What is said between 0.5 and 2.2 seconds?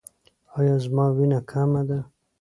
ایا زما وینه کمه ده؟